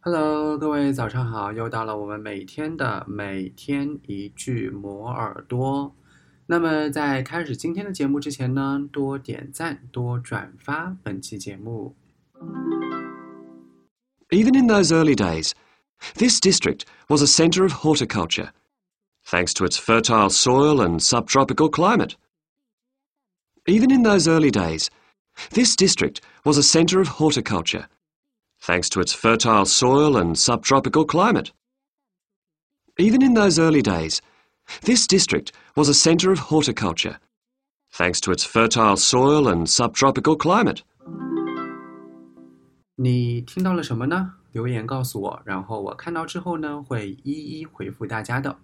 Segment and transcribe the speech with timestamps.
[0.00, 1.52] Hello，各位早上好！
[1.52, 5.94] 又到了我们每天的每天一句磨耳朵。
[6.46, 11.96] 那么在开始今天的节目之前呢，多点赞，多转发本期节目。
[14.30, 15.52] Even in those early days,
[16.14, 18.50] this district was a centre of horticulture,
[19.24, 22.14] thanks to its fertile soil and subtropical climate.
[23.66, 24.88] Even in those early days,
[25.50, 27.88] this district was a centre of horticulture,
[28.60, 31.52] thanks to its fertile soil and subtropical climate.
[32.98, 34.20] Even in those early days,
[34.82, 37.18] this district was a centre of horticulture,
[37.92, 40.82] thanks to its fertile soil and subtropical climate.
[42.96, 44.32] 你听到了什么呢？
[44.52, 48.58] 留言告诉我，然后我看到之后呢，会一一回复大家的。